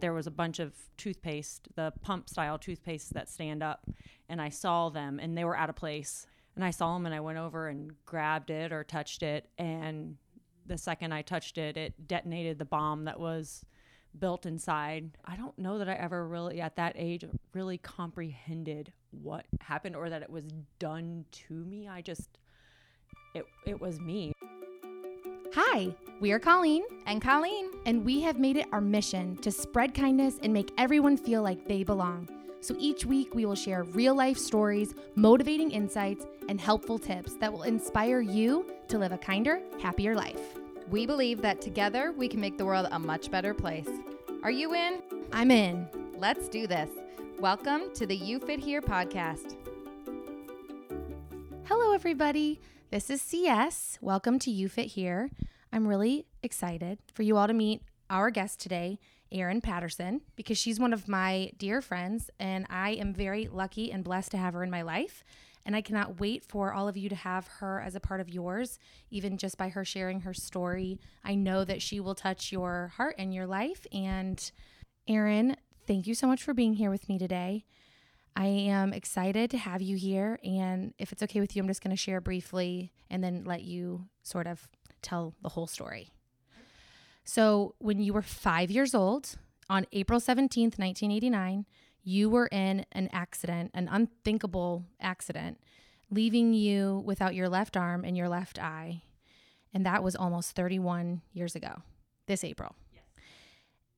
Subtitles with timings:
[0.00, 3.86] there was a bunch of toothpaste, the pump style toothpaste that stand up,
[4.28, 6.26] and I saw them and they were out of place.
[6.56, 9.48] And I saw them and I went over and grabbed it or touched it.
[9.58, 10.16] And
[10.66, 13.64] the second I touched it, it detonated the bomb that was
[14.18, 15.16] built inside.
[15.24, 17.24] I don't know that I ever really, at that age,
[17.54, 20.44] really comprehended what happened or that it was
[20.78, 21.88] done to me.
[21.88, 22.38] I just,
[23.34, 24.32] it, it was me.
[25.54, 27.70] Hi, we are Colleen, and Colleen.
[27.84, 31.66] and we have made it our mission to spread kindness and make everyone feel like
[31.66, 32.28] they belong.
[32.60, 37.52] So each week we will share real life stories, motivating insights, and helpful tips that
[37.52, 40.40] will inspire you to live a kinder, happier life.
[40.88, 43.88] We believe that together we can make the world a much better place.
[44.44, 45.02] Are you in?
[45.32, 45.88] I'm in.
[46.16, 46.90] Let's do this.
[47.40, 49.56] Welcome to the You Fit Here podcast.
[51.64, 52.60] Hello, everybody.
[52.90, 53.98] This is CS.
[54.00, 55.30] Welcome to You Fit Here.
[55.72, 58.98] I'm really excited for you all to meet our guest today,
[59.30, 64.02] Erin Patterson, because she's one of my dear friends, and I am very lucky and
[64.02, 65.22] blessed to have her in my life.
[65.64, 68.28] And I cannot wait for all of you to have her as a part of
[68.28, 68.78] yours,
[69.10, 70.98] even just by her sharing her story.
[71.22, 73.86] I know that she will touch your heart and your life.
[73.92, 74.50] And
[75.06, 77.66] Erin, thank you so much for being here with me today.
[78.34, 80.40] I am excited to have you here.
[80.42, 83.62] And if it's okay with you, I'm just going to share briefly and then let
[83.62, 84.66] you sort of
[85.02, 86.12] tell the whole story.
[87.24, 89.36] So, when you were five years old,
[89.68, 91.64] on April 17th, 1989,
[92.02, 95.60] you were in an accident, an unthinkable accident,
[96.10, 99.02] leaving you without your left arm and your left eye.
[99.72, 101.82] And that was almost 31 years ago,
[102.26, 102.74] this April.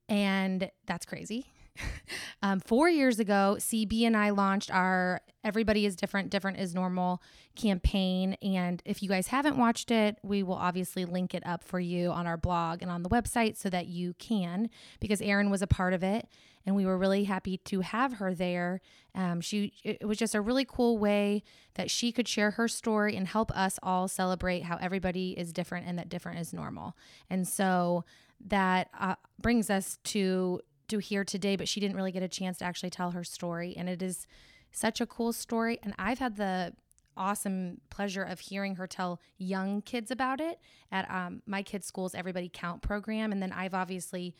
[0.08, 1.46] And that's crazy.
[2.42, 7.20] um, four years ago, CB and I launched our Everybody is Different, Different is Normal
[7.56, 8.34] campaign.
[8.42, 12.10] And if you guys haven't watched it, we will obviously link it up for you
[12.10, 15.66] on our blog and on the website so that you can, because Erin was a
[15.66, 16.28] part of it.
[16.64, 18.80] And we were really happy to have her there.
[19.16, 21.42] Um, she it was just a really cool way
[21.74, 25.88] that she could share her story and help us all celebrate how everybody is different
[25.88, 26.96] and that different is normal.
[27.28, 28.04] And so
[28.46, 30.60] that uh, brings us to
[30.98, 33.74] here today, but she didn't really get a chance to actually tell her story.
[33.76, 34.26] And it is
[34.70, 35.78] such a cool story.
[35.82, 36.72] And I've had the
[37.16, 40.58] awesome pleasure of hearing her tell young kids about it
[40.90, 43.32] at um, my kids' school's Everybody Count program.
[43.32, 44.34] And then I've obviously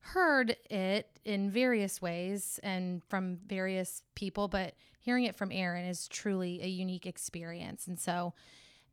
[0.00, 6.08] heard it in various ways and from various people, but hearing it from Erin is
[6.08, 7.86] truly a unique experience.
[7.86, 8.34] And so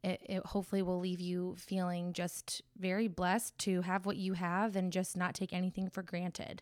[0.04, 4.76] it, it hopefully will leave you feeling just very blessed to have what you have
[4.76, 6.62] and just not take anything for granted.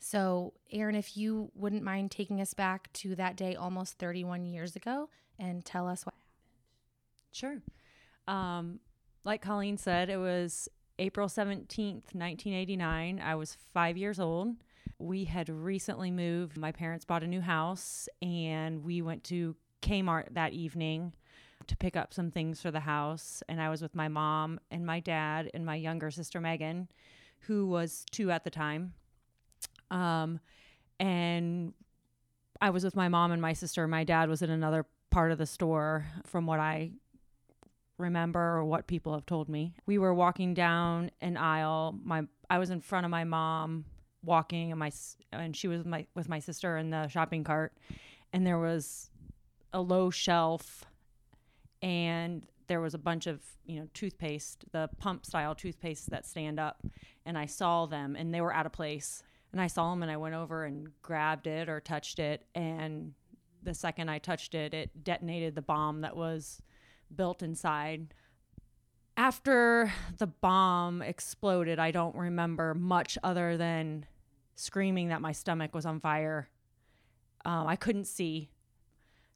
[0.00, 4.76] So, Erin, if you wouldn't mind taking us back to that day almost 31 years
[4.76, 6.14] ago and tell us what
[7.32, 7.60] Sure.
[8.28, 8.78] Um,
[9.24, 10.68] like Colleen said, it was
[10.98, 13.20] April 17th, 1989.
[13.20, 14.54] I was five years old.
[14.98, 16.56] We had recently moved.
[16.56, 21.12] My parents bought a new house, and we went to Kmart that evening
[21.66, 23.42] to pick up some things for the house.
[23.48, 26.88] And I was with my mom and my dad and my younger sister, Megan,
[27.40, 28.94] who was two at the time.
[29.94, 30.40] Um,
[30.98, 31.72] and
[32.60, 33.86] I was with my mom and my sister.
[33.86, 36.90] My dad was in another part of the store, from what I
[37.96, 39.74] remember or what people have told me.
[39.86, 41.96] We were walking down an aisle.
[42.02, 43.84] My I was in front of my mom
[44.24, 44.90] walking, and my
[45.32, 47.72] and she was with my with my sister in the shopping cart,
[48.32, 49.10] and there was
[49.72, 50.84] a low shelf,
[51.82, 56.58] and there was a bunch of you know toothpaste, the pump style toothpaste that stand
[56.58, 56.82] up,
[57.24, 59.22] and I saw them, and they were out of place.
[59.54, 63.14] And I saw him and I went over and grabbed it or touched it, and
[63.62, 66.60] the second I touched it, it detonated the bomb that was
[67.14, 68.12] built inside.
[69.16, 74.06] After the bomb exploded, I don't remember much other than
[74.56, 76.48] screaming that my stomach was on fire.
[77.44, 78.50] Um, I couldn't see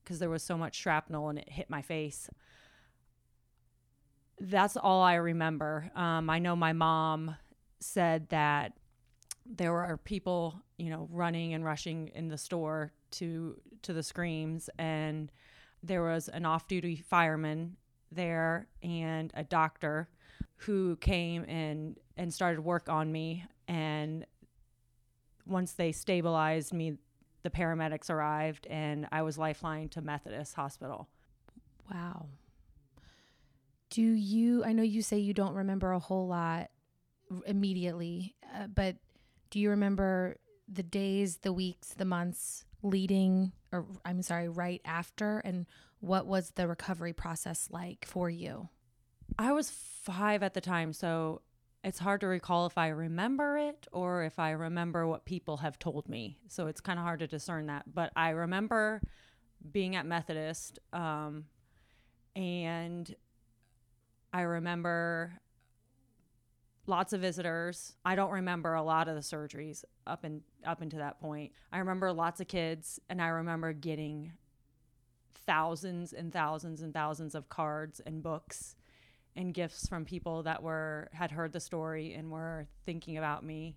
[0.03, 2.29] because there was so much shrapnel and it hit my face.
[4.41, 5.93] That's all I remember.
[5.95, 7.37] Um, I know my mom
[7.79, 8.73] said that
[9.49, 14.69] there were people, you know, running and rushing in the store to to the screams,
[14.79, 15.31] and
[15.83, 17.77] there was an off-duty fireman
[18.11, 20.09] there and a doctor
[20.56, 24.27] who came and and started work on me and
[25.47, 26.95] once they stabilized me
[27.43, 31.09] the paramedics arrived and I was lifeline to Methodist Hospital.
[31.93, 32.27] Wow.
[33.91, 36.71] Do you, I know you say you don't remember a whole lot
[37.47, 38.97] immediately, uh, but
[39.50, 40.37] do you remember
[40.69, 45.39] the days, the weeks, the months leading, or I'm sorry, right after?
[45.39, 45.67] And
[46.00, 48.69] what was the recovery process like for you?
[49.39, 51.43] I was 5 at the time, so
[51.85, 55.79] it's hard to recall if I remember it or if I remember what people have
[55.79, 56.39] told me.
[56.49, 57.85] So it's kind of hard to discern that.
[57.93, 59.00] But I remember
[59.71, 61.45] being at Methodist, um,
[62.35, 63.15] and
[64.33, 65.33] I remember
[66.88, 67.94] lots of visitors.
[68.05, 71.52] I don't remember a lot of the surgeries up and up until that point.
[71.73, 74.32] I remember lots of kids, and I remember getting
[75.46, 78.75] thousands and thousands and thousands of cards and books
[79.37, 83.76] and gifts from people that were had heard the story and were thinking about me.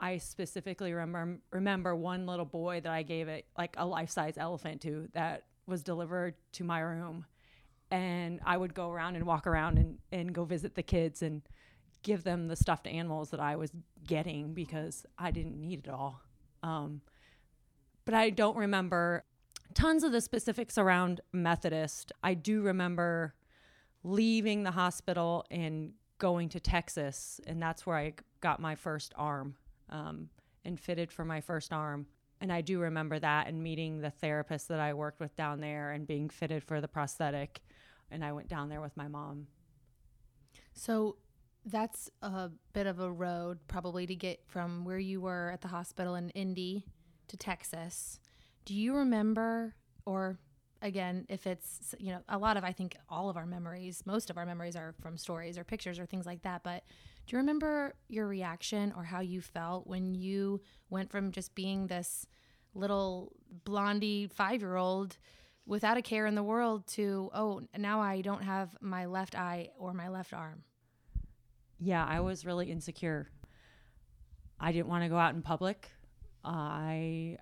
[0.00, 4.34] I specifically remember remember one little boy that I gave it like a life size
[4.36, 7.26] elephant to that was delivered to my room,
[7.90, 11.42] and I would go around and walk around and and go visit the kids and
[12.08, 13.70] give them the stuffed animals that I was
[14.06, 16.22] getting because I didn't need it all.
[16.62, 17.02] Um,
[18.06, 19.24] but I don't remember
[19.74, 22.10] tons of the specifics around Methodist.
[22.24, 23.34] I do remember
[24.02, 29.56] leaving the hospital and going to Texas, and that's where I got my first arm
[29.90, 30.30] um,
[30.64, 32.06] and fitted for my first arm.
[32.40, 35.92] And I do remember that and meeting the therapist that I worked with down there
[35.92, 37.60] and being fitted for the prosthetic.
[38.10, 39.48] And I went down there with my mom.
[40.72, 41.16] So
[41.70, 45.68] that's a bit of a road probably to get from where you were at the
[45.68, 46.86] hospital in Indy
[47.28, 48.20] to Texas.
[48.64, 49.74] Do you remember
[50.04, 50.38] or
[50.80, 54.30] again, if it's, you know, a lot of, I think all of our memories, most
[54.30, 56.62] of our memories are from stories or pictures or things like that.
[56.62, 56.84] But
[57.26, 61.86] do you remember your reaction or how you felt when you went from just being
[61.86, 62.26] this
[62.74, 63.32] little
[63.64, 65.18] blondie five year old
[65.66, 69.70] without a care in the world to, oh, now I don't have my left eye
[69.78, 70.62] or my left arm?
[71.80, 73.30] Yeah, I was really insecure.
[74.60, 75.88] I didn't want to go out in public.
[76.44, 77.38] I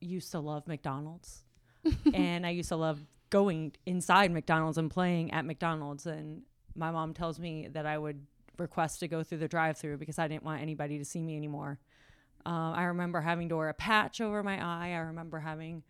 [0.00, 1.44] used to love McDonald's.
[2.14, 3.00] and I used to love
[3.30, 6.06] going inside McDonald's and playing at McDonald's.
[6.06, 6.42] And
[6.74, 8.26] my mom tells me that I would
[8.58, 11.78] request to go through the drive-through because I didn't want anybody to see me anymore.
[12.46, 14.92] Um, I remember having to wear a patch over my eye.
[14.92, 15.82] I remember having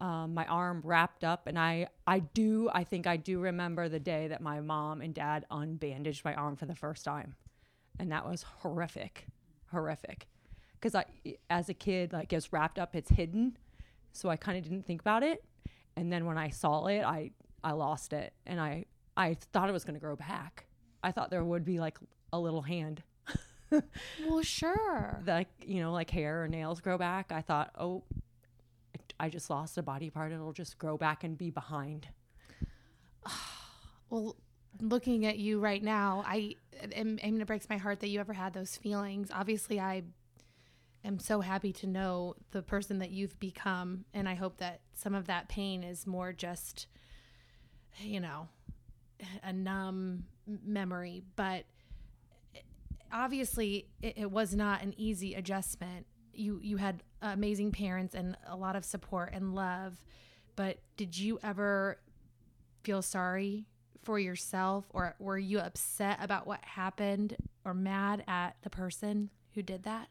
[0.00, 4.00] um, my arm wrapped up, and I I do I think I do remember the
[4.00, 7.34] day that my mom and dad unbandaged my arm for the first time,
[7.98, 9.26] and that was horrific,
[9.70, 10.26] horrific,
[10.74, 11.04] because I
[11.48, 13.56] as a kid like it's wrapped up, it's hidden,
[14.12, 15.42] so I kind of didn't think about it,
[15.96, 17.30] and then when I saw it, I
[17.64, 18.84] I lost it, and I
[19.16, 20.66] I thought it was going to grow back.
[21.02, 21.98] I thought there would be like
[22.32, 23.02] a little hand.
[23.70, 25.22] well, sure.
[25.26, 27.32] Like you know, like hair or nails grow back.
[27.32, 28.04] I thought, oh,
[29.18, 30.32] I just lost a body part.
[30.32, 32.08] It'll just grow back and be behind.
[34.10, 34.36] well,
[34.80, 36.56] looking at you right now, I
[36.94, 39.30] am, I mean, it breaks my heart that you ever had those feelings.
[39.32, 40.02] Obviously, I
[41.04, 45.14] am so happy to know the person that you've become, and I hope that some
[45.14, 46.86] of that pain is more just,
[48.00, 48.48] you know,
[49.42, 51.22] a numb memory.
[51.36, 51.64] But
[52.54, 52.60] eh,
[53.12, 56.06] obviously, it, it was not an easy adjustment.
[56.32, 57.02] You you had
[57.32, 60.02] amazing parents and a lot of support and love.
[60.56, 61.98] But did you ever
[62.82, 63.66] feel sorry
[64.04, 69.62] for yourself or were you upset about what happened or mad at the person who
[69.62, 70.08] did that?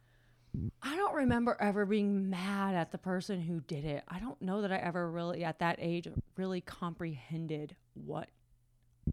[0.81, 4.03] I don't remember ever being mad at the person who did it.
[4.07, 6.07] I don't know that I ever really, at that age,
[6.37, 8.29] really comprehended what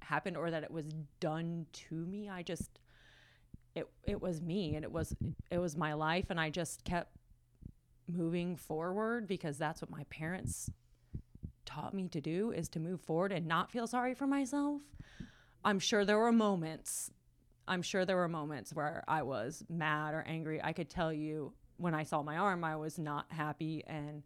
[0.01, 0.87] happened or that it was
[1.21, 2.29] done to me.
[2.29, 2.79] I just,
[3.75, 5.15] it, it was me and it was,
[5.51, 6.27] it was my life.
[6.31, 7.17] And I just kept
[8.09, 10.71] moving forward because that's what my parents
[11.65, 14.83] taught me to do is to move forward and not feel sorry for myself.
[15.65, 17.11] I'm sure there were moments
[17.69, 20.61] I'm sure there were moments where I was mad or angry.
[20.63, 24.23] I could tell you when I saw my arm I was not happy and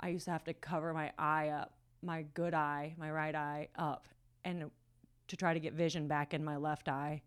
[0.00, 3.68] I used to have to cover my eye up, my good eye, my right eye
[3.76, 4.08] up
[4.44, 4.70] and
[5.28, 7.22] to try to get vision back in my left eye.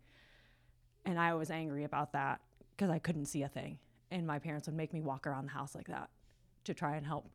[1.04, 2.40] And I was angry about that
[2.76, 3.78] because I couldn't see a thing
[4.14, 6.08] and my parents would make me walk around the house like that
[6.64, 7.28] to try and help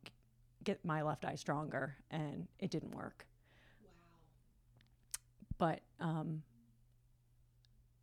[0.64, 3.26] get my left eye stronger and it didn't work.
[3.82, 3.90] Wow.
[5.58, 6.42] But um,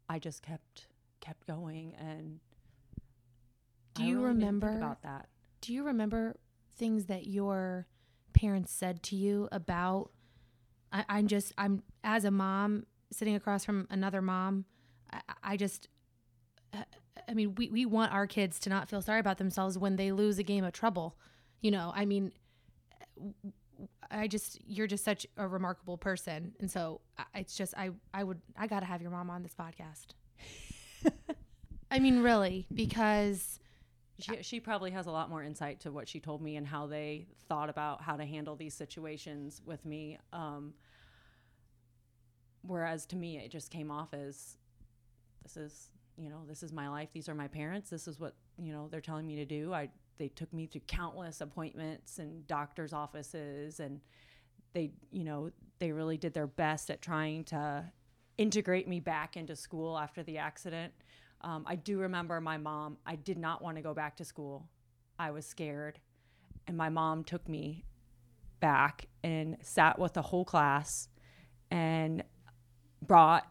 [0.10, 0.88] i just kept
[1.20, 2.40] kept going and
[3.94, 5.28] do you really remember about that.
[5.62, 6.36] do you remember
[6.78, 7.88] things that your
[8.34, 10.12] parents said to you about
[10.92, 14.66] I, i'm just i'm as a mom sitting across from another mom
[15.12, 15.88] I, I just
[17.28, 20.12] I mean, we, we want our kids to not feel sorry about themselves when they
[20.12, 21.18] lose a game of trouble.
[21.62, 22.32] You know, I mean,
[24.10, 26.54] I just, you're just such a remarkable person.
[26.60, 27.02] And so
[27.36, 30.08] it's just, I, I would, I got to have your mom on this podcast.
[31.92, 33.60] I mean, really, because
[34.20, 36.88] she, she probably has a lot more insight to what she told me and how
[36.88, 40.18] they thought about how to handle these situations with me.
[40.34, 40.74] Um,
[42.62, 44.58] whereas to me, it just came off as
[45.44, 48.34] this is you know this is my life these are my parents this is what
[48.58, 49.74] you know they're telling me to do.
[49.74, 54.02] I they took me to countless appointments and doctors offices and
[54.74, 57.86] they you know they really did their best at trying to
[58.38, 60.94] integrate me back into school after the accident.
[61.42, 64.68] Um, i do remember my mom i did not want to go back to school.
[65.20, 66.00] I was scared.
[66.68, 67.86] And my mom took me
[68.60, 71.08] back and sat with the whole class
[71.72, 72.24] and
[73.02, 73.48] brought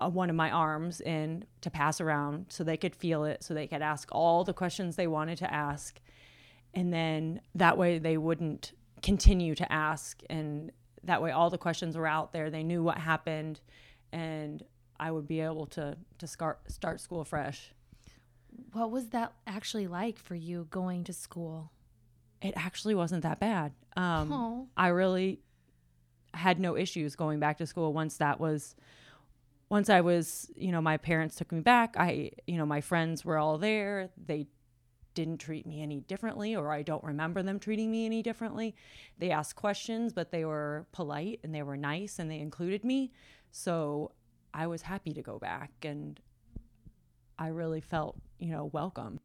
[0.00, 3.54] uh, one of my arms in to pass around so they could feel it, so
[3.54, 6.00] they could ask all the questions they wanted to ask.
[6.74, 8.72] And then that way they wouldn't
[9.02, 10.22] continue to ask.
[10.28, 10.72] And
[11.04, 12.50] that way all the questions were out there.
[12.50, 13.60] They knew what happened.
[14.12, 14.62] And
[14.98, 17.72] I would be able to, to start, start school fresh.
[18.72, 21.72] What was that actually like for you going to school?
[22.42, 23.72] It actually wasn't that bad.
[23.96, 24.30] Um.
[24.76, 25.40] I really
[26.34, 28.76] had no issues going back to school once that was
[29.68, 31.96] once I was, you know, my parents took me back.
[31.98, 34.10] I, you know, my friends were all there.
[34.16, 34.46] They
[35.14, 38.76] didn't treat me any differently or I don't remember them treating me any differently.
[39.18, 43.12] They asked questions, but they were polite and they were nice and they included me.
[43.50, 44.12] So
[44.52, 46.20] I was happy to go back and
[47.38, 49.20] I really felt, you know, welcome.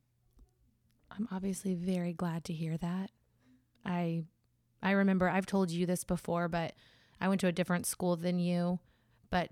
[1.12, 3.12] I'm obviously very glad to hear that.
[3.86, 4.24] I
[4.81, 6.74] I remember I've told you this before, but
[7.19, 8.79] I went to a different school than you,
[9.29, 9.51] but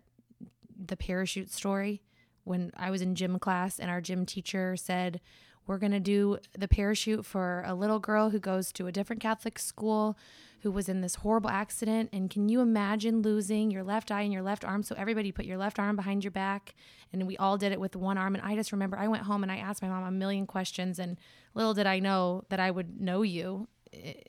[0.87, 2.01] the parachute story
[2.43, 5.19] when I was in gym class and our gym teacher said
[5.67, 9.21] we're going to do the parachute for a little girl who goes to a different
[9.21, 10.17] Catholic school
[10.61, 12.09] who was in this horrible accident.
[12.11, 14.81] And can you imagine losing your left eye and your left arm?
[14.81, 16.73] So everybody put your left arm behind your back.
[17.13, 18.35] And we all did it with one arm.
[18.35, 20.97] And I just remember I went home and I asked my mom a million questions
[20.97, 21.17] and
[21.53, 23.67] little did I know that I would know you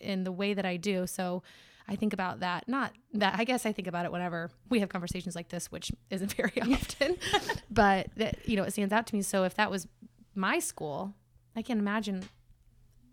[0.00, 1.06] in the way that I do.
[1.06, 1.42] So
[1.90, 4.88] I think about that not that I guess I think about it whenever we have
[4.88, 7.16] conversations like this which isn't very often
[7.70, 9.88] but that you know it stands out to me so if that was
[10.34, 11.14] my school
[11.56, 12.24] I can imagine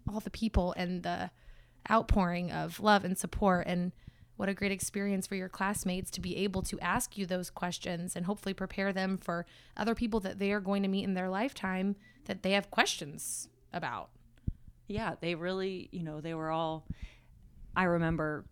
[0.08, 1.32] all the people and the
[1.90, 3.92] outpouring of love and support and
[4.36, 8.16] what a great experience for your classmates to be able to ask you those questions
[8.16, 11.30] and hopefully prepare them for other people that they are going to meet in their
[11.30, 14.10] lifetime that they have questions about.
[14.88, 16.86] yeah they really you know they were all
[17.76, 18.46] i remember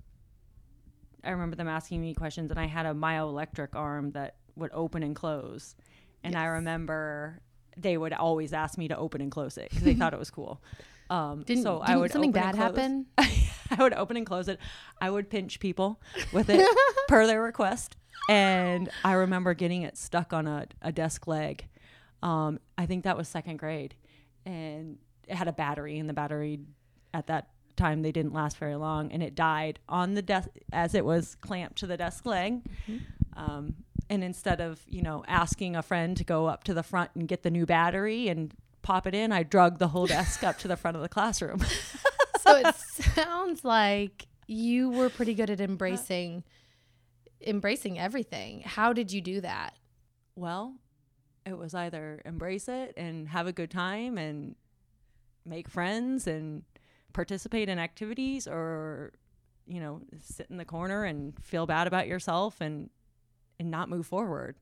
[1.25, 5.03] i remember them asking me questions and i had a myoelectric arm that would open
[5.03, 5.75] and close
[6.23, 7.39] and i remember
[7.77, 10.31] they would always ask me to open and close it because they thought it was
[10.31, 10.61] cool
[11.09, 13.05] um Didn't, so i didn't would something open and bad close- happen?
[13.71, 14.59] I would open and close it.
[15.01, 15.99] I would pinch people
[16.31, 16.65] with it
[17.07, 17.97] per their request.
[18.29, 21.65] And I remember getting it stuck on a, a desk leg.
[22.21, 23.95] Um, I think that was second grade.
[24.45, 26.59] And it had a battery, and the battery
[27.11, 29.11] at that time they didn't last very long.
[29.11, 32.61] And it died on the desk as it was clamped to the desk leg.
[33.35, 33.75] Um,
[34.09, 37.27] and instead of, you know, asking a friend to go up to the front and
[37.27, 40.67] get the new battery and pop it in, I drug the whole desk up to
[40.67, 41.59] the front of the classroom.
[42.41, 46.43] so it sounds like you were pretty good at embracing
[47.45, 48.61] embracing everything.
[48.61, 49.75] How did you do that?
[50.35, 50.75] Well,
[51.45, 54.55] it was either embrace it and have a good time and
[55.45, 56.63] make friends and
[57.15, 59.13] participate in activities or
[59.67, 62.89] you know, sit in the corner and feel bad about yourself and
[63.57, 64.55] and not move forward.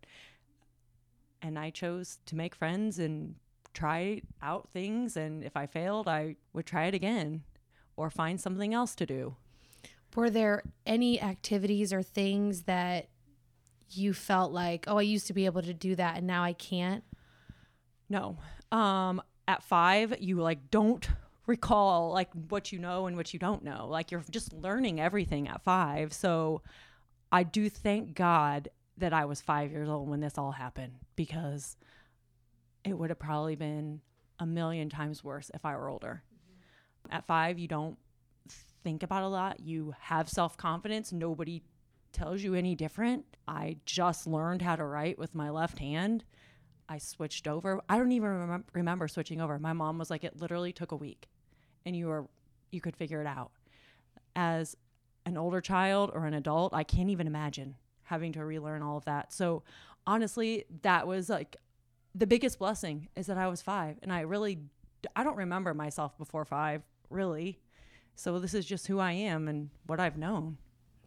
[1.41, 3.35] And I chose to make friends and
[3.73, 7.43] try out things and if I failed, I would try it again
[7.97, 9.35] or find something else to do.
[10.15, 13.07] Were there any activities or things that
[13.89, 16.53] you felt like, oh, I used to be able to do that and now I
[16.53, 17.03] can't?
[18.09, 18.37] No.
[18.71, 21.09] Um at 5 you like don't
[21.45, 23.87] recall like what you know and what you don't know.
[23.87, 26.13] Like you're just learning everything at 5.
[26.13, 26.61] So
[27.31, 31.75] I do thank God that I was 5 years old when this all happened because
[32.83, 34.01] it would have probably been
[34.39, 36.23] a million times worse if I were older.
[37.09, 37.97] At 5 you don't
[38.83, 39.59] think about a lot.
[39.59, 41.11] You have self-confidence.
[41.11, 41.63] Nobody
[42.11, 43.25] tells you any different.
[43.47, 46.23] I just learned how to write with my left hand.
[46.87, 47.81] I switched over.
[47.89, 49.57] I don't even remem- remember switching over.
[49.57, 51.27] My mom was like, it literally took a week,
[51.85, 52.27] and you were
[52.71, 53.51] you could figure it out.
[54.35, 54.75] As
[55.25, 59.05] an older child or an adult, I can't even imagine having to relearn all of
[59.05, 59.31] that.
[59.31, 59.63] So
[60.05, 61.55] honestly, that was like
[62.15, 64.59] the biggest blessing is that I was five, and I really
[65.15, 67.59] I don't remember myself before five really.
[68.15, 70.57] So this is just who I am and what I've known.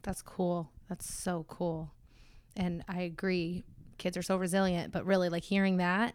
[0.02, 0.71] That's cool.
[0.88, 1.92] That's so cool.
[2.56, 3.64] And I agree.
[3.99, 6.14] Kids are so resilient, but really, like hearing that,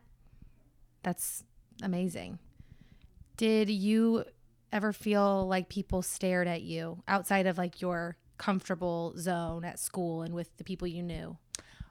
[1.03, 1.43] that's
[1.81, 2.39] amazing.
[3.37, 4.25] Did you
[4.71, 10.21] ever feel like people stared at you outside of like your comfortable zone at school
[10.23, 11.37] and with the people you knew?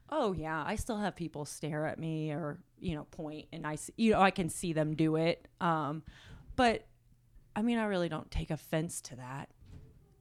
[0.08, 3.76] Oh yeah, I still have people stare at me or you know, point and I,
[3.96, 5.46] you know, I can see them do it.
[5.60, 6.02] Um,
[6.56, 6.86] but
[7.54, 9.50] I mean, I really don't take offense to that.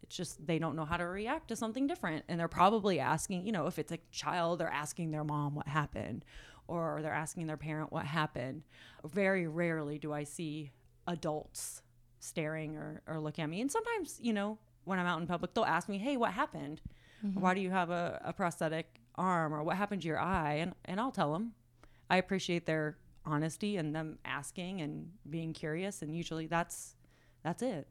[0.04, 2.26] It's just they don't know how to react to something different.
[2.28, 5.68] And they're probably asking, you know, if it's a child, they're asking their mom what
[5.68, 6.26] happened
[6.68, 8.64] or they're asking their parent what happened.
[9.06, 10.72] Very rarely do I see
[11.08, 11.82] adults
[12.20, 13.62] staring or, or looking at me.
[13.62, 16.82] And sometimes, you know, when I'm out in public, they'll ask me, hey, what happened?
[17.24, 19.54] Or Why do you have a, a prosthetic arm?
[19.54, 20.56] Or what happened to your eye?
[20.56, 21.54] And, and I'll tell them.
[22.10, 26.02] I appreciate their honesty and them asking and being curious.
[26.02, 26.96] And usually that's
[27.44, 27.88] that's it.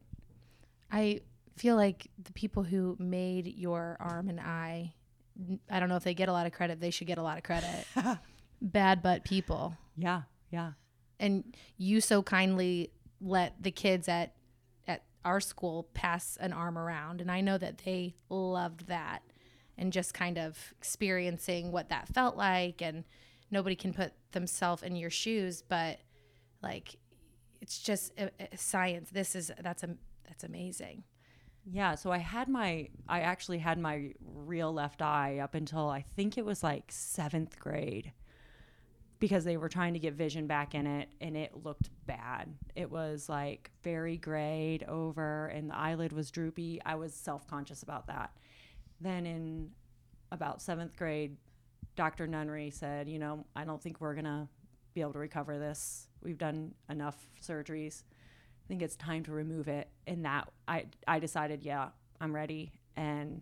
[0.91, 1.21] I
[1.57, 4.93] feel like the people who made your arm and eye,
[5.69, 6.79] I don't know if they get a lot of credit.
[6.79, 7.85] They should get a lot of credit.
[8.61, 9.75] Bad butt people.
[9.97, 10.71] Yeah, yeah.
[11.19, 14.33] And you so kindly let the kids at
[14.87, 17.21] at our school pass an arm around.
[17.21, 19.21] And I know that they loved that
[19.77, 22.81] and just kind of experiencing what that felt like.
[22.81, 23.03] And
[23.51, 25.97] nobody can put themselves in your shoes but
[26.61, 26.97] like
[27.61, 29.09] it's just uh, uh, science.
[29.09, 29.95] This is that's a
[30.27, 31.03] that's amazing.
[31.65, 36.01] Yeah, so I had my I actually had my real left eye up until I
[36.01, 38.11] think it was like 7th grade
[39.19, 42.53] because they were trying to get vision back in it and it looked bad.
[42.75, 46.81] It was like very grayed over and the eyelid was droopy.
[46.85, 48.31] I was self-conscious about that.
[49.01, 49.71] Then in
[50.31, 51.37] about 7th grade,
[51.95, 52.27] Dr.
[52.27, 54.47] Nunnery said, "You know, I don't think we're going to
[54.93, 56.07] be able to recover this.
[56.23, 58.03] We've done enough surgeries.
[58.65, 59.89] I think it's time to remove it.
[60.07, 61.89] And that I I decided, yeah,
[62.21, 62.71] I'm ready.
[62.95, 63.41] And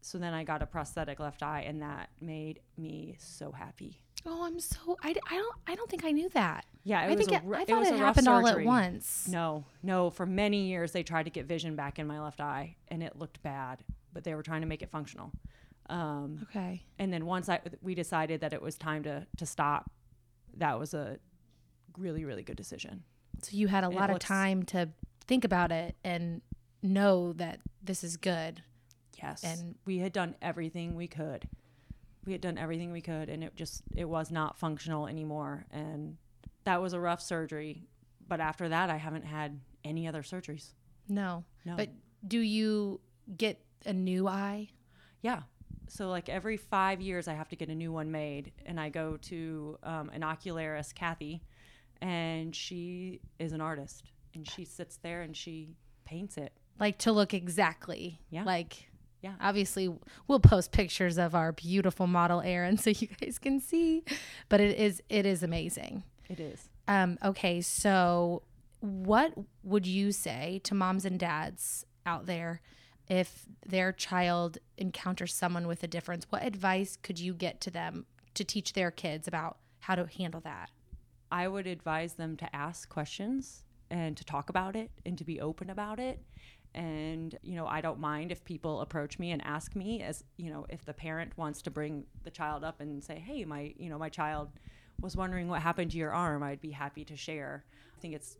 [0.00, 4.01] so then I got a prosthetic left eye, and that made me so happy.
[4.24, 6.64] Oh, I'm so I, I don't I don't think I knew that.
[6.84, 8.64] Yeah, it I was think it, I it thought was it, rough happened all at
[8.64, 9.26] once.
[9.28, 10.10] No, no.
[10.10, 13.16] For many years, they tried to get vision back in my left eye, and it
[13.16, 13.84] looked bad.
[14.12, 15.32] But they were trying to make it functional.
[15.88, 16.82] Um, Okay.
[16.98, 19.90] and then once I we decided that it was time to to stop,
[20.56, 21.18] that was a
[21.98, 23.02] really really good decision.
[23.42, 24.90] So you had a It lot of looks- time to
[25.26, 26.42] think about it and
[26.82, 28.62] know that this is good.
[29.20, 29.42] Yes.
[29.44, 31.48] And- And we had done everything we could.
[32.24, 36.16] We had done everything we could and it just it was not functional anymore and
[36.64, 37.82] that was a rough surgery,
[38.28, 40.72] but after that I haven't had any other surgeries.
[41.08, 41.44] No.
[41.64, 41.74] No.
[41.76, 41.90] But
[42.26, 43.00] do you
[43.36, 44.68] get a new eye?
[45.22, 45.42] yeah.
[45.88, 48.88] So like every 5 years I have to get a new one made and I
[48.88, 51.42] go to um, an ocularist, Kathy,
[52.00, 54.04] and she is an artist
[54.34, 56.52] and she sits there and she paints it.
[56.80, 58.44] Like to look exactly Yeah.
[58.44, 58.88] like
[59.22, 59.34] Yeah.
[59.40, 59.88] Obviously,
[60.26, 64.04] we'll post pictures of our beautiful model Erin so you guys can see.
[64.48, 66.02] But it is it is amazing.
[66.28, 66.68] It is.
[66.88, 68.42] Um, okay, so
[68.80, 69.32] what
[69.62, 72.60] would you say to moms and dads out there
[73.08, 76.26] if their child encounters someone with a difference?
[76.30, 80.40] What advice could you get to them to teach their kids about how to handle
[80.40, 80.70] that?
[81.30, 85.40] I would advise them to ask questions and to talk about it and to be
[85.40, 86.20] open about it.
[86.74, 90.50] And, you know, I don't mind if people approach me and ask me as, you
[90.50, 93.90] know, if the parent wants to bring the child up and say, hey, my, you
[93.90, 94.48] know, my child
[95.00, 97.64] was wondering what happened to your arm, I'd be happy to share.
[97.96, 98.38] I think it's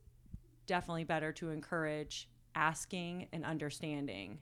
[0.67, 4.39] definitely better to encourage asking and understanding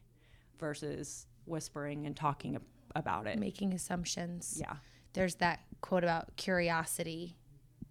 [0.59, 2.61] versus whispering and talking ab-
[2.95, 3.39] about it.
[3.39, 4.57] Making assumptions.
[4.59, 4.75] Yeah.
[5.13, 7.35] There's that quote about curiosity.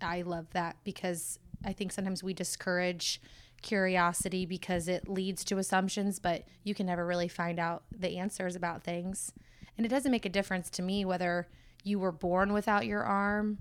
[0.00, 3.20] I love that because I think sometimes we discourage
[3.62, 8.56] curiosity because it leads to assumptions, but you can never really find out the answers
[8.56, 9.32] about things.
[9.76, 11.48] And it doesn't make a difference to me whether
[11.84, 13.58] you were born without your arm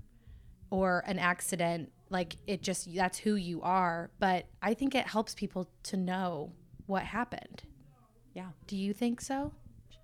[0.70, 1.92] or an accident.
[2.10, 4.10] Like it just, that's who you are.
[4.18, 6.52] But I think it helps people to know
[6.86, 7.62] what happened.
[8.34, 8.48] Yeah.
[8.66, 9.52] Do you think so?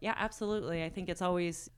[0.00, 0.84] Yeah, absolutely.
[0.84, 1.70] I think it's always,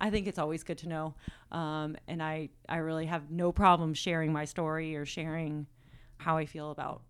[0.00, 1.14] I think it's always good to know,
[1.52, 5.66] um, and I I really have no problem sharing my story or sharing
[6.18, 7.02] how I feel about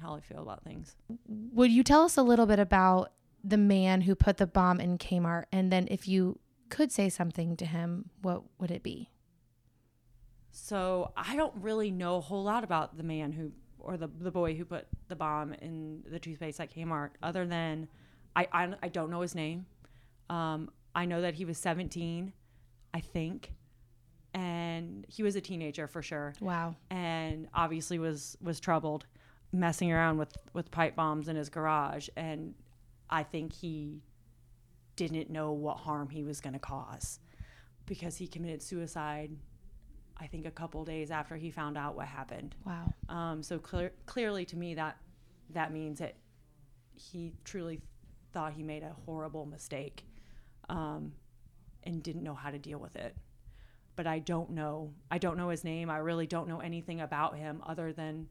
[0.00, 0.96] how I feel about things.
[1.28, 4.98] Would you tell us a little bit about the man who put the bomb in
[4.98, 5.44] Kmart?
[5.52, 9.10] And then if you could say something to him, what would it be?
[10.50, 14.30] So I don't really know a whole lot about the man who or the the
[14.30, 17.88] boy who put the bomb in the toothpaste at Kmart, other than
[18.34, 19.66] I I, I don't know his name.
[20.30, 22.32] Um, I know that he was 17,
[22.94, 23.52] I think,
[24.32, 26.34] and he was a teenager for sure.
[26.40, 26.76] Wow.
[26.88, 29.06] and obviously was was troubled
[29.54, 32.54] messing around with with pipe bombs in his garage and
[33.08, 34.02] i think he
[34.96, 37.20] didn't know what harm he was going to cause
[37.86, 39.30] because he committed suicide
[40.18, 42.92] i think a couple days after he found out what happened Wow.
[43.08, 44.96] um, so clear, clearly to me that
[45.50, 46.16] that means that
[46.94, 47.80] he truly
[48.32, 50.04] thought he made a horrible mistake
[50.68, 51.12] um,
[51.84, 53.14] and didn't know how to deal with it
[53.96, 54.92] but I don't know.
[55.08, 55.88] I don't know his name.
[55.88, 58.26] I really don't know anything about him other than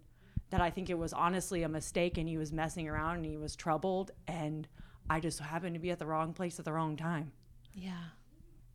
[0.53, 3.37] that I think it was honestly a mistake and he was messing around and he
[3.37, 4.67] was troubled and
[5.09, 7.31] I just happened to be at the wrong place at the wrong time.
[7.73, 8.03] Yeah.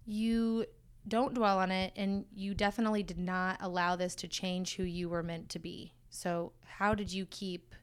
[0.05, 0.67] You
[1.07, 5.09] don't dwell on it and you definitely did not allow this to change who you
[5.09, 5.93] were meant to be.
[6.11, 7.77] So, how did you keep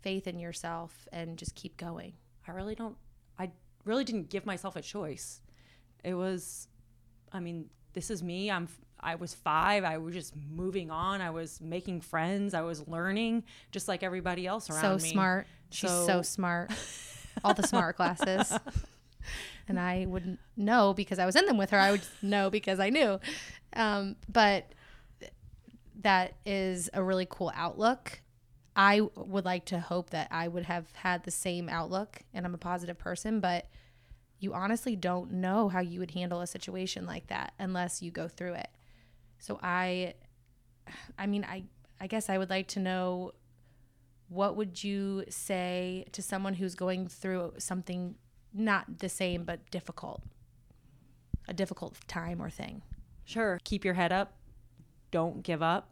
[0.00, 2.14] faith in yourself and just keep going?
[2.46, 2.96] I really don't
[3.38, 3.50] I
[3.84, 5.42] really didn't give myself a choice.
[6.02, 6.66] It was
[7.30, 8.50] I mean, this is me.
[8.50, 9.84] I'm I was 5.
[9.84, 11.20] I was just moving on.
[11.20, 12.54] I was making friends.
[12.54, 15.10] I was learning just like everybody else around so me.
[15.10, 15.46] smart.
[15.70, 16.70] She's so, So- smart.
[17.44, 18.52] All the smart classes.
[19.68, 21.78] and I wouldn't know because I was in them with her.
[21.78, 23.20] I would know because I knew.
[23.74, 24.72] Um, but
[26.00, 28.20] that is a really cool outlook.
[28.74, 32.54] I would like to hope that I would have had the same outlook and I'm
[32.54, 33.66] a positive person, but
[34.40, 38.28] you honestly don't know how you would handle a situation like that unless you go
[38.28, 38.68] through it.
[39.38, 40.14] So I
[41.18, 41.64] I mean I
[42.00, 43.32] I guess I would like to know
[44.28, 48.14] what would you say to someone who's going through something
[48.52, 50.22] not the same but difficult?
[51.48, 52.82] A difficult time or thing.
[53.24, 53.58] Sure.
[53.64, 54.34] Keep your head up.
[55.10, 55.90] Don't give up.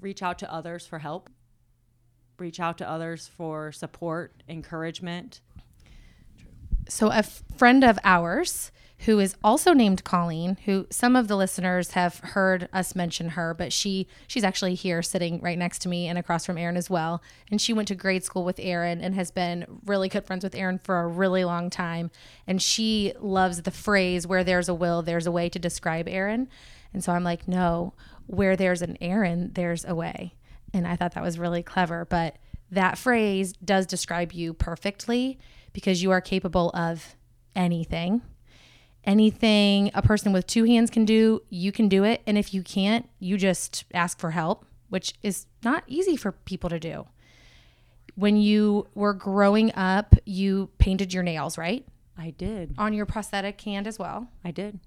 [0.00, 1.28] Reach out to others for help.
[2.38, 5.40] Reach out to others for support, encouragement.
[6.88, 8.72] So, a f- friend of ours
[9.02, 13.54] who is also named Colleen, who some of the listeners have heard us mention her,
[13.54, 16.90] but she she's actually here sitting right next to me and across from Erin as
[16.90, 17.22] well.
[17.50, 20.54] And she went to grade school with Erin and has been really good friends with
[20.54, 22.10] Erin for a really long time.
[22.46, 26.48] And she loves the phrase "where there's a will, there's a way" to describe Erin.
[26.92, 27.92] And so I'm like, no,
[28.26, 30.34] where there's an Erin, there's a way.
[30.74, 32.04] And I thought that was really clever.
[32.04, 32.36] But
[32.70, 35.38] that phrase does describe you perfectly
[35.78, 37.14] because you are capable of
[37.54, 38.20] anything.
[39.04, 42.20] Anything a person with two hands can do, you can do it.
[42.26, 46.68] And if you can't, you just ask for help, which is not easy for people
[46.68, 47.06] to do.
[48.16, 51.86] When you were growing up, you painted your nails, right?
[52.18, 52.74] I did.
[52.76, 54.26] On your prosthetic hand as well.
[54.44, 54.80] I did.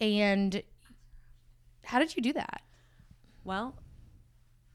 [0.00, 0.60] And
[1.84, 2.62] how did you do that?
[3.44, 3.76] Well,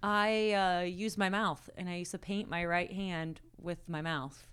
[0.02, 4.02] I uh, used my mouth and I used to paint my right hand with my
[4.02, 4.48] mouth.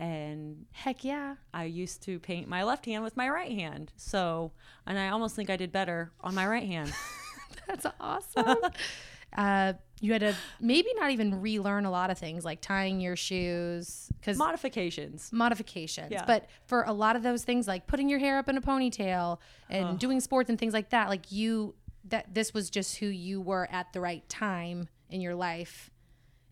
[0.00, 1.34] And Heck yeah.
[1.52, 3.92] I used to paint my left hand with my right hand.
[3.96, 4.52] So,
[4.86, 6.90] and I almost think I did better on my right hand.
[7.66, 8.56] That's awesome.
[9.36, 13.14] uh, you had to maybe not even relearn a lot of things like tying your
[13.14, 15.30] shoes because Modifications.
[15.34, 16.10] modifications.
[16.10, 16.24] Yeah.
[16.26, 19.36] But for a lot of those things, like putting your hair up in a ponytail
[19.68, 21.74] and doing sports and things like that, like you,
[22.08, 25.90] that this was just who you were at the right time in your life.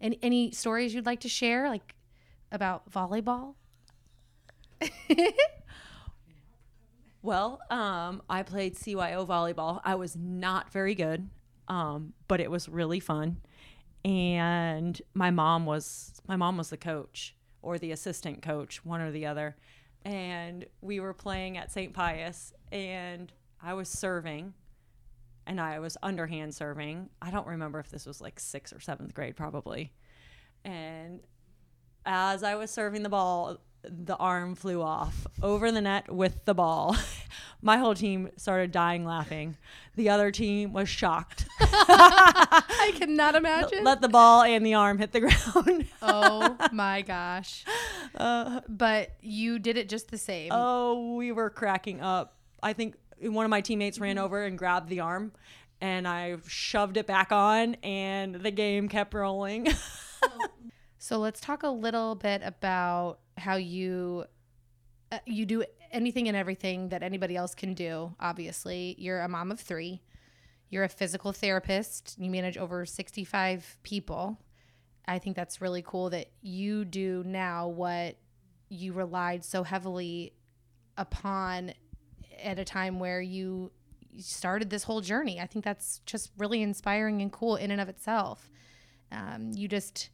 [0.03, 1.95] And any stories you'd like to share, like
[2.51, 3.55] about volleyball?
[7.23, 9.81] Well, um, I played CYO volleyball.
[9.85, 11.29] I was not very good,
[11.67, 13.39] um, but it was really fun.
[14.05, 19.11] And my mom was my mom was the coach or the assistant coach, one or
[19.11, 19.57] the other.
[20.05, 21.93] And we were playing at St.
[21.93, 24.55] Pius, and I was serving,
[25.45, 27.11] and I was underhand serving.
[27.21, 29.93] I don't remember if this was like sixth or seventh grade, probably.
[30.65, 31.21] And
[32.09, 36.55] as I was serving the ball, the arm flew off over the net with the
[36.55, 36.97] ball.
[37.63, 39.57] My whole team started dying laughing.
[39.95, 41.47] The other team was shocked.
[41.61, 43.85] I cannot imagine.
[43.85, 45.21] Let the ball and the arm hit the
[45.61, 45.87] ground.
[46.01, 47.65] oh my gosh.
[48.15, 50.51] Uh, but you did it just the same.
[50.53, 52.37] oh, we were cracking up.
[52.63, 55.33] I think one of my teammates ran over and grabbed the arm,
[55.81, 59.69] and I shoved it back on, and the game kept rolling.
[60.23, 60.49] Oh.
[60.99, 64.25] So let's talk a little bit about how you
[65.13, 68.15] uh, you do anything and everything that anybody else can do.
[68.21, 70.03] Obviously, you're a mom of 3.
[70.71, 72.17] You're a physical therapist.
[72.19, 74.39] You manage over 65 people.
[75.07, 78.17] I think that's really cool that you do now what
[78.69, 80.35] you relied so heavily
[80.99, 81.73] upon
[82.43, 83.71] at a time where you
[84.19, 85.41] started this whole journey.
[85.41, 88.51] I think that's just really inspiring and cool in and of itself.
[89.11, 90.11] Um, you just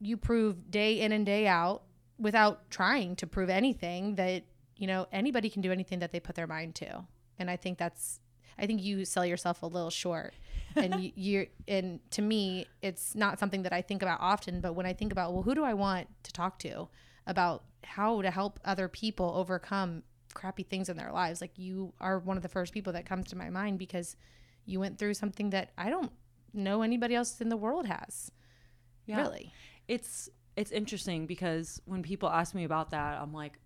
[0.00, 1.82] you prove day in and day out
[2.18, 4.44] without trying to prove anything that
[4.76, 7.04] you know anybody can do anything that they put their mind to.
[7.38, 8.20] And i think that's
[8.58, 10.34] i think you sell yourself a little short.
[10.76, 14.72] And you, you're and to me it's not something that i think about often but
[14.72, 16.88] when i think about well who do i want to talk to
[17.28, 20.02] about how to help other people overcome
[20.34, 21.40] crappy things in their lives?
[21.40, 24.16] Like you are one of the first people that comes to my mind because
[24.66, 26.10] you went through something that i don't
[26.52, 28.30] know anybody else in the world has.
[29.06, 29.18] Yeah.
[29.18, 29.52] really
[29.88, 33.58] it's it's interesting because when people ask me about that, I'm like,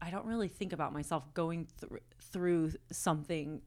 [0.00, 3.62] I don't really think about myself going through through something.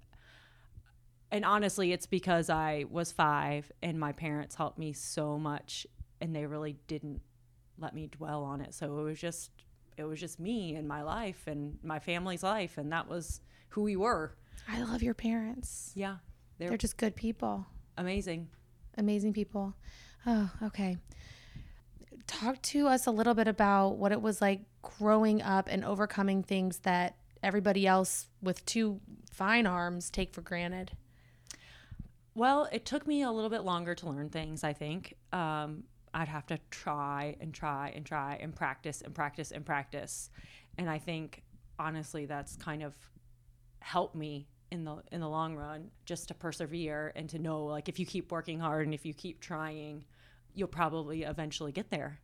[1.31, 5.87] And honestly, it's because I was five and my parents helped me so much,
[6.19, 7.21] and they really didn't
[7.77, 8.73] let me dwell on it.
[8.73, 9.51] So it was just
[9.97, 13.83] it was just me and my life and my family's life, and that was who
[13.83, 14.35] we were.
[14.67, 15.91] I love your parents.
[15.95, 16.17] Yeah,
[16.57, 17.65] they're, They're just good people,
[17.97, 18.49] amazing.
[18.97, 19.73] amazing people.
[20.25, 20.97] Oh, okay.
[22.27, 26.43] Talk to us a little bit about what it was like growing up and overcoming
[26.43, 28.99] things that everybody else with two
[29.31, 30.91] fine arms take for granted.
[32.35, 35.15] Well, it took me a little bit longer to learn things, I think.
[35.33, 40.29] Um, I'd have to try and try and try and practice and practice and practice.
[40.77, 41.43] And I think
[41.79, 42.93] honestly that's kind of
[43.79, 47.89] helped me in the in the long run just to persevere and to know like
[47.89, 50.05] if you keep working hard and if you keep trying,
[50.53, 52.19] you'll probably eventually get there.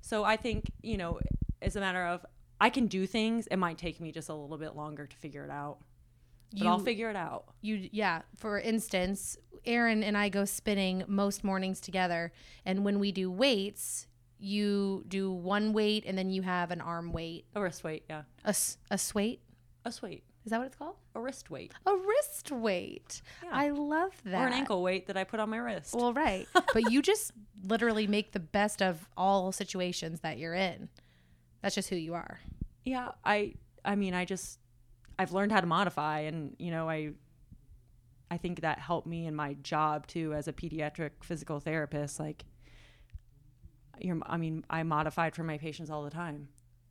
[0.00, 1.20] So I think, you know,
[1.62, 2.26] it's a matter of
[2.60, 3.46] I can do things.
[3.48, 5.78] It might take me just a little bit longer to figure it out.
[6.56, 7.46] But I'll figure it out.
[7.62, 12.32] you yeah for instance Erin and i go spinning most mornings together
[12.64, 14.06] and when we do weights
[14.38, 18.04] you do one weight and then you have an arm weight Or A wrist weight,
[18.08, 18.22] yeah.
[18.44, 18.54] a
[18.90, 19.40] a sweight
[19.84, 20.22] A weight.
[20.44, 21.72] Is that what it's called A wrist weight.
[21.86, 23.50] a wrist weight Yeah.
[23.52, 25.94] i love that or an ankle weight that I put on my wrist.
[25.94, 27.32] well right but you just
[27.66, 30.88] literally make the best of all situations that you're in
[31.62, 32.40] that's just who you are
[32.86, 34.58] yeah, I I mean, I just
[35.18, 37.12] I've learned how to modify and, you know, I
[38.30, 42.44] I think that helped me in my job too as a pediatric physical therapist like
[43.98, 46.48] you're I mean, I modified for my patients all the time.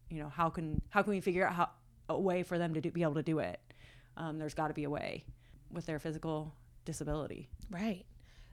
[0.10, 1.70] You know, how can how can we figure out how
[2.13, 3.60] a way for them to do, be able to do it?
[4.17, 5.23] Um, there's got to be a way
[5.71, 6.54] with their physical
[6.86, 7.49] disability.
[7.69, 8.06] Right.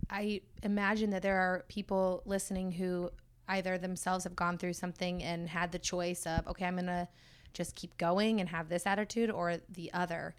[0.09, 3.11] I imagine that there are people listening who
[3.49, 7.09] either themselves have gone through something and had the choice of, okay, I'm going to
[7.53, 10.35] just keep going and have this attitude or the other.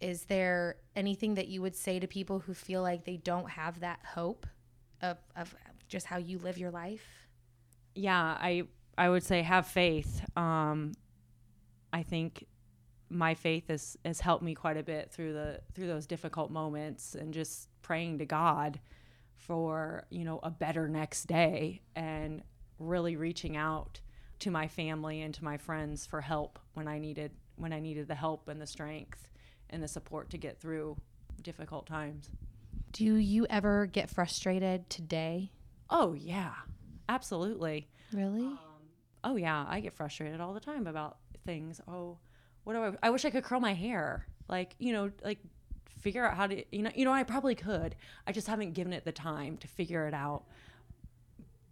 [0.00, 3.80] Is there anything that you would say to people who feel like they don't have
[3.80, 4.46] that hope
[5.00, 5.54] of, of
[5.88, 7.06] just how you live your life?
[7.98, 8.62] yeah i
[8.96, 10.92] i would say have faith um
[11.92, 12.46] i think
[13.10, 17.14] my faith has has helped me quite a bit through the through those difficult moments
[17.14, 18.80] and just praying to god
[19.34, 22.42] for you know a better next day and
[22.78, 24.00] really reaching out
[24.40, 28.06] to my family and to my friends for help when i needed when i needed
[28.08, 29.28] the help and the strength
[29.70, 30.96] and the support to get through
[31.42, 32.30] difficult times
[32.92, 35.50] Do you ever get frustrated today?
[35.90, 36.52] oh yeah
[37.08, 38.44] absolutely Really?
[38.46, 38.58] Um,
[39.24, 41.78] oh yeah, I get frustrated all the time about things.
[41.86, 42.16] Oh,
[42.68, 43.06] what do I?
[43.06, 44.26] I wish I could curl my hair.
[44.46, 45.38] Like you know, like
[46.02, 46.62] figure out how to.
[46.70, 47.96] You know, you know, I probably could.
[48.26, 50.42] I just haven't given it the time to figure it out.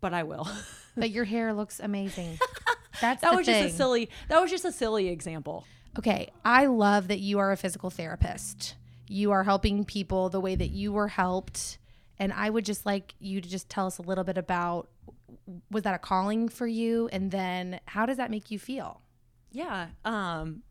[0.00, 0.48] But I will.
[0.96, 2.38] but your hair looks amazing.
[3.02, 3.64] That's that was thing.
[3.64, 4.09] just a silly.
[4.28, 5.66] That was just a silly example.
[5.98, 8.74] Okay, I love that you are a physical therapist.
[9.06, 11.76] You are helping people the way that you were helped.
[12.18, 14.88] And I would just like you to just tell us a little bit about
[15.70, 17.11] was that a calling for you?
[17.12, 19.02] And then how does that make you feel?
[19.52, 19.88] Yeah.
[20.02, 20.62] Um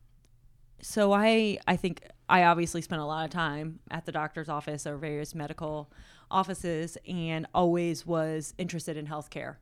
[0.81, 4.87] so I I think I obviously spent a lot of time at the doctor's office
[4.87, 5.91] or various medical
[6.31, 9.57] offices and always was interested in healthcare.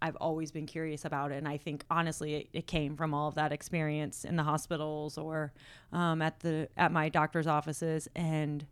[0.00, 3.28] I've always been curious about it and I think honestly it, it came from all
[3.28, 5.52] of that experience in the hospitals or
[5.92, 8.66] um, at the at my doctor's offices and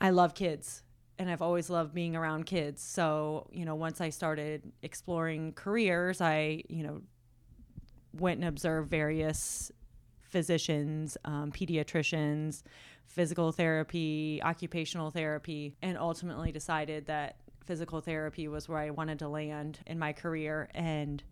[0.00, 0.82] I love kids
[1.18, 2.82] and I've always loved being around kids.
[2.82, 7.02] So, you know, once I started exploring careers, I, you know,
[8.12, 9.70] went and observed various
[10.34, 12.64] physicians, um, pediatricians,
[13.06, 19.28] physical therapy, occupational therapy, and ultimately decided that physical therapy was where I wanted to
[19.28, 20.68] land in my career.
[20.74, 21.22] And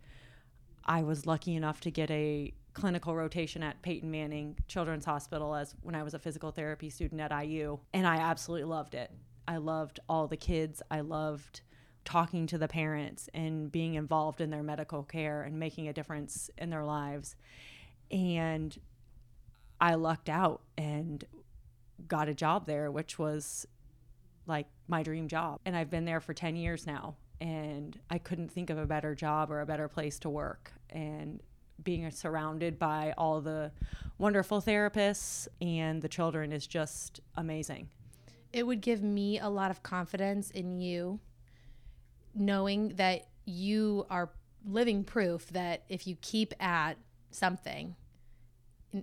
[0.84, 5.74] I was lucky enough to get a clinical rotation at Peyton Manning Children's Hospital as
[5.82, 9.10] when I was a physical therapy student at IU, and I absolutely loved it.
[9.48, 10.80] I loved all the kids.
[10.92, 11.62] I loved
[12.04, 16.50] talking to the parents and being involved in their medical care and making a difference
[16.56, 17.34] in their lives.
[18.12, 18.78] And
[19.82, 21.24] I lucked out and
[22.06, 23.66] got a job there, which was
[24.46, 25.58] like my dream job.
[25.66, 27.16] And I've been there for 10 years now.
[27.40, 30.72] And I couldn't think of a better job or a better place to work.
[30.88, 31.40] And
[31.82, 33.72] being surrounded by all the
[34.18, 37.88] wonderful therapists and the children is just amazing.
[38.52, 41.18] It would give me a lot of confidence in you
[42.36, 44.30] knowing that you are
[44.64, 46.98] living proof that if you keep at
[47.32, 47.96] something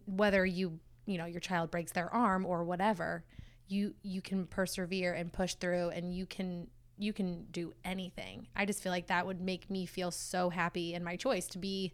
[0.05, 3.23] whether you you know your child breaks their arm or whatever
[3.67, 8.65] you you can persevere and push through and you can you can do anything i
[8.65, 11.93] just feel like that would make me feel so happy in my choice to be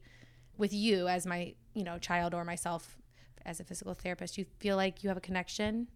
[0.58, 2.97] with you as my you know, child or myself
[3.45, 5.88] as a physical therapist, you feel like you have a connection?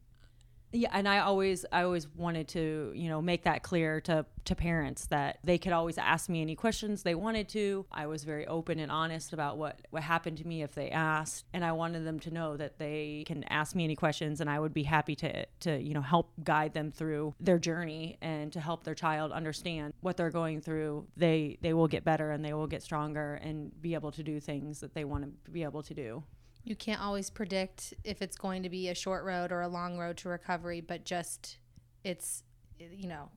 [0.72, 4.56] Yeah, and I always I always wanted to, you know, make that clear to to
[4.56, 7.88] parents that they could always ask me any questions they wanted to.
[7.92, 11.46] I was very open and honest about what what happened to me if they asked,
[11.54, 14.60] and I wanted them to know that they can ask me any questions and I
[14.60, 18.60] would be happy to to, you know, help guide them through their journey and to
[18.60, 21.08] help their child understand what they're going through.
[21.18, 24.40] They they will get better and they will get stronger and be able to do
[24.40, 26.24] things that they want to be able to do.
[26.64, 29.98] You can't always predict if it's going to be a short road or a long
[29.98, 31.58] road to recovery, but just
[32.04, 32.44] it's,
[32.78, 33.30] you know,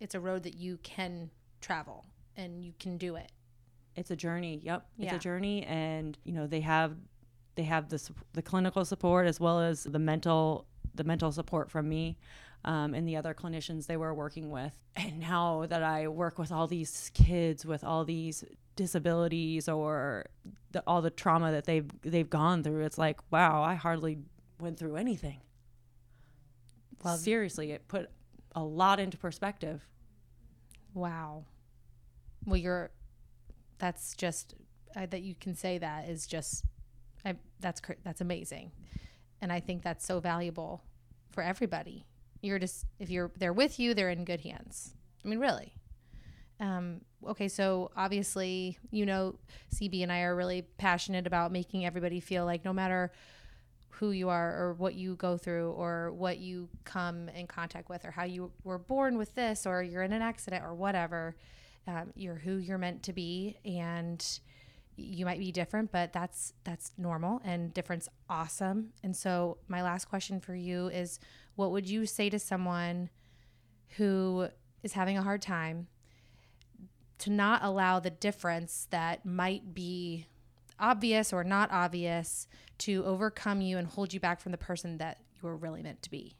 [0.00, 2.04] it's a road that you can travel
[2.36, 3.30] and you can do it.
[3.96, 4.60] It's a journey.
[4.62, 5.16] Yep, it's Yeah.
[5.16, 6.96] a journey, and you know they have
[7.54, 11.88] they have the the clinical support as well as the mental the mental support from
[11.88, 12.18] me
[12.64, 14.76] um, and the other clinicians they were working with.
[14.96, 18.42] And now that I work with all these kids with all these
[18.76, 20.26] disabilities or
[20.72, 24.18] the, all the trauma that they've they've gone through, it's like wow, I hardly
[24.60, 25.40] went through anything.
[27.04, 28.08] Love- Seriously, it put
[28.54, 29.86] a lot into perspective.
[30.94, 31.44] Wow.
[32.46, 32.90] Well, you're,
[33.78, 34.54] that's just,
[34.94, 36.64] uh, that you can say that is just,
[37.24, 38.70] I, that's, cr- that's amazing.
[39.40, 40.84] And I think that's so valuable
[41.32, 42.06] for everybody.
[42.42, 44.94] You're just, if you're, they're with you, they're in good hands.
[45.24, 45.74] I mean, really.
[46.60, 49.36] Um, okay, so obviously, you know,
[49.74, 53.12] CB and I are really passionate about making everybody feel like no matter
[53.90, 58.04] who you are or what you go through or what you come in contact with
[58.04, 61.36] or how you were born with this or you're in an accident or whatever,
[61.86, 64.40] um, you're who you're meant to be and
[64.96, 68.90] you might be different but that's that's normal and difference awesome.
[69.02, 71.20] And so my last question for you is
[71.56, 73.10] what would you say to someone
[73.96, 74.48] who
[74.82, 75.86] is having a hard time
[77.24, 80.26] to not allow the difference that might be
[80.78, 85.16] obvious or not obvious to overcome you and hold you back from the person that
[85.34, 86.36] you were really meant to be.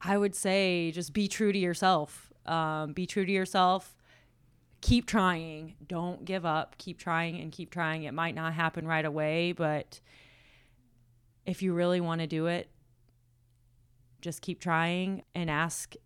[0.00, 2.32] I would say just be true to yourself.
[2.46, 3.94] Um, be true to yourself.
[4.80, 5.74] Keep trying.
[5.86, 6.78] Don't give up.
[6.78, 8.04] Keep trying and keep trying.
[8.04, 10.00] It might not happen right away, but
[11.44, 12.70] if you really want to do it,
[14.22, 15.96] just keep trying and ask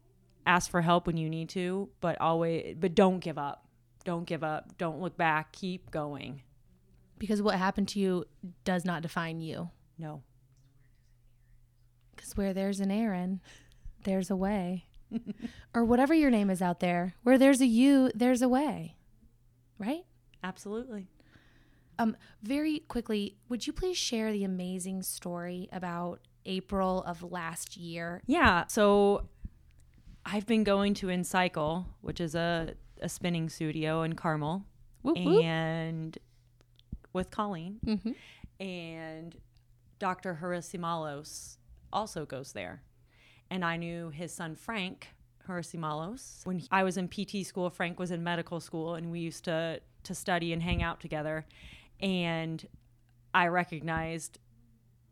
[0.46, 3.66] ask for help when you need to, but always but don't give up.
[4.04, 4.78] Don't give up.
[4.78, 5.52] Don't look back.
[5.52, 6.42] Keep going.
[7.18, 8.24] Because what happened to you
[8.64, 9.70] does not define you.
[9.98, 10.22] No.
[12.14, 13.40] Because where there's an Erin,
[14.04, 14.86] there's a way.
[15.74, 18.96] or whatever your name is out there, where there's a you, there's a way.
[19.78, 20.04] Right?
[20.42, 21.08] Absolutely.
[21.98, 28.22] Um, very quickly, would you please share the amazing story about April of last year?
[28.26, 28.66] Yeah.
[28.66, 29.28] So
[30.28, 34.64] I've been going to Encycle, which is a, a spinning studio in Carmel,
[35.02, 35.44] Whoop, whoop.
[35.44, 36.18] and
[37.12, 37.78] with Colleen.
[37.86, 38.62] Mm-hmm.
[38.62, 39.36] And
[40.00, 40.38] Dr.
[40.42, 41.58] Harisimalos
[41.92, 42.82] also goes there.
[43.50, 45.08] And I knew his son, Frank
[45.48, 46.44] Harisimalos.
[46.44, 49.80] When I was in PT school, Frank was in medical school, and we used to,
[50.02, 51.46] to study and hang out together.
[52.00, 52.66] And
[53.32, 54.40] I recognized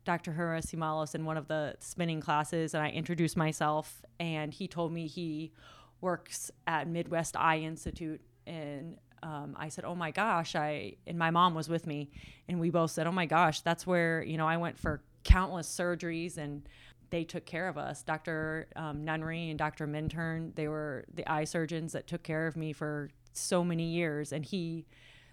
[0.05, 0.33] Dr.
[0.33, 5.07] Harisimalos in one of the spinning classes, and I introduced myself, and he told me
[5.07, 5.51] he
[5.99, 8.21] works at Midwest Eye Institute.
[8.45, 12.11] And um, I said, "Oh my gosh!" I and my mom was with me,
[12.47, 15.67] and we both said, "Oh my gosh, that's where you know I went for countless
[15.67, 16.67] surgeries and."
[17.11, 18.01] They took care of us.
[18.01, 18.67] Dr.
[18.75, 19.85] Um, and Dr.
[19.85, 24.33] Minturn, they were the eye surgeons that took care of me for so many years.
[24.33, 24.85] And he,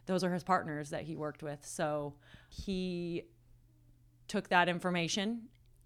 [0.04, 1.64] those are his partners that he worked with.
[1.64, 2.14] So
[2.50, 3.24] he
[4.32, 5.42] took that information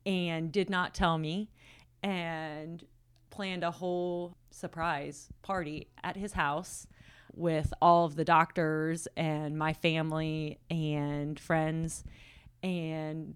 [0.06, 1.50] and did not tell me
[2.04, 2.84] and
[3.28, 6.86] planned a whole surprise party at his house
[7.34, 12.04] with all of the doctors and my family and friends
[12.62, 13.34] and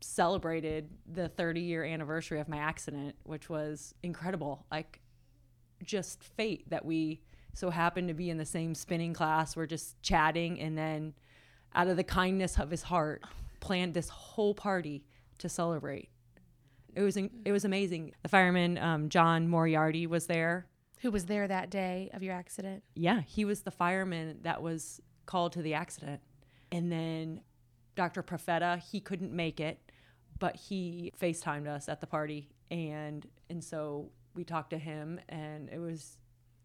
[0.00, 4.64] celebrated the 30 year anniversary of my accident which was incredible.
[4.72, 4.98] Like
[5.84, 7.20] just fate that we
[7.52, 11.12] so happened to be in the same spinning class we're just chatting and then
[11.74, 13.22] out of the kindness of his heart
[13.60, 15.04] planned this whole party
[15.38, 16.08] to celebrate.
[16.94, 18.12] It was it was amazing.
[18.22, 20.66] The fireman um, john moriarty was there.
[21.02, 22.82] Who was there that day of your accident?
[22.94, 26.20] yeah he was the fireman that was called to the accident.
[26.72, 27.42] And then
[27.94, 29.78] dr profeta he couldn't make it
[30.38, 32.48] but he facetimed us at the party.
[32.70, 36.16] And and so we talked to him and it was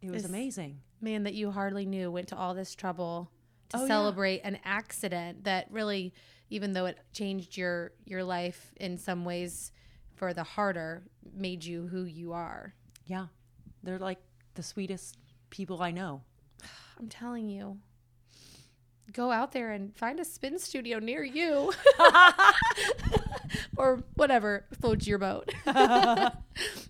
[0.02, 0.80] it was Is- amazing.
[1.02, 3.30] Man that you hardly knew went to all this trouble
[3.70, 3.88] to Oh, yeah.
[3.88, 6.14] celebrate an accident that really,
[6.54, 9.72] even though it changed your your life in some ways
[10.14, 11.02] for the harder,
[11.36, 12.74] made you who you are.
[13.08, 13.28] yeah
[13.82, 14.20] they're like
[14.54, 15.18] the sweetest
[15.50, 16.22] people i know
[17.00, 17.80] I'm telling you.
[19.12, 21.72] Go out there and find a spin studio near you
[23.78, 25.54] or whatever floats your boat.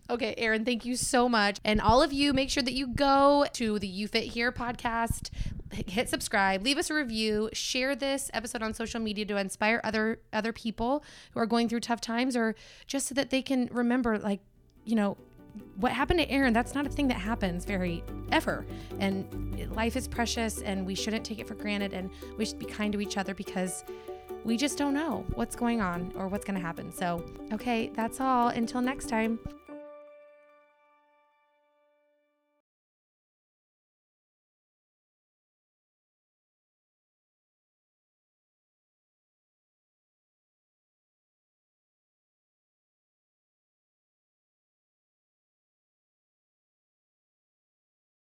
[0.09, 1.59] okay, Erin, thank you so much.
[1.66, 5.30] And all of you, make sure that you go to the You Fit Here podcast,
[5.74, 10.20] hit subscribe, leave us a review, share this episode on social media to inspire other
[10.32, 12.55] other people who are going through tough times or
[12.86, 14.41] just so that they can remember like,
[14.86, 15.18] you know,
[15.76, 18.66] what happened to Erin, that's not a thing that happens very ever.
[18.99, 22.66] And life is precious and we shouldn't take it for granted and we should be
[22.66, 23.84] kind to each other because
[24.43, 26.91] we just don't know what's going on or what's going to happen.
[26.91, 27.24] So,
[27.54, 28.49] okay, that's all.
[28.49, 29.39] Until next time.